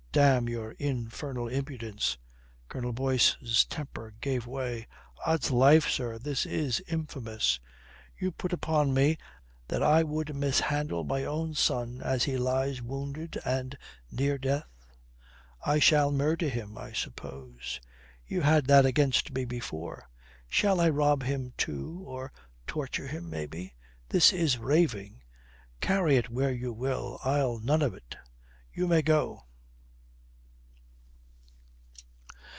[0.13, 2.17] "Damn your infernal impudence."
[2.67, 4.85] Colonel Boyce's temper gave way.
[5.25, 7.61] "Od's life, sir, this is infamous.
[8.19, 9.17] You put upon me
[9.69, 13.77] that I would mishandle my own son as he lies wounded and
[14.11, 14.67] near death!
[15.65, 17.79] I shall murder him, I suppose.
[18.27, 20.09] You had that against me before.
[20.49, 22.33] Shall I rob him too, or
[22.67, 23.75] torture him maybe?
[24.09, 25.21] This is raving.
[25.79, 28.17] Carry it where you will, I'll none of it.
[28.73, 29.45] You may go."